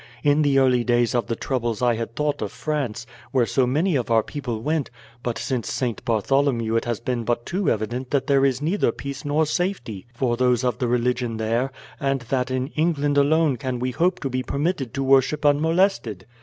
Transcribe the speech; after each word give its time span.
In 0.23 0.41
the 0.41 0.57
early 0.57 0.83
days 0.83 1.13
of 1.13 1.27
the 1.27 1.35
troubles 1.35 1.83
I 1.83 1.93
had 1.93 2.15
thought 2.15 2.41
of 2.41 2.51
France, 2.51 3.05
where 3.31 3.45
so 3.45 3.67
many 3.67 3.95
of 3.95 4.09
our 4.09 4.23
people 4.23 4.59
went, 4.63 4.89
but 5.21 5.37
since 5.37 5.71
St. 5.71 6.03
Bartholomew 6.03 6.75
it 6.75 6.85
has 6.85 6.99
been 6.99 7.23
but 7.23 7.45
too 7.45 7.69
evident 7.69 8.09
that 8.09 8.25
there 8.25 8.43
is 8.43 8.63
neither 8.63 8.91
peace 8.91 9.23
nor 9.23 9.45
safety 9.45 10.07
for 10.11 10.35
those 10.37 10.63
of 10.63 10.79
the 10.79 10.87
religion 10.87 11.37
there, 11.37 11.71
and 11.99 12.21
that 12.31 12.49
in 12.49 12.69
England 12.69 13.15
alone 13.15 13.57
can 13.57 13.77
we 13.77 13.91
hope 13.91 14.19
to 14.21 14.29
be 14.31 14.41
permitted 14.41 14.91
to 14.95 15.03
worship 15.03 15.45
unmolested. 15.45 16.25